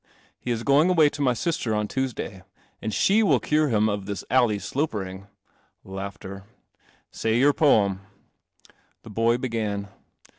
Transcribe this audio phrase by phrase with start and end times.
[0.01, 0.07] 1
[0.47, 2.41] (e is going awaj tom\ sister on Tuesday,
[2.81, 5.27] and she will cure him of this alley sloperin
[7.11, 8.01] "Say P em."
[9.03, 9.89] The bo\ began.